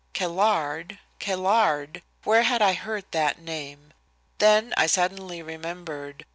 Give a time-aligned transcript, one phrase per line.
[0.15, 0.97] "Caillard?
[1.19, 3.93] Caillard?" Where had I heard that name?
[4.39, 6.25] Then I suddenly remembered.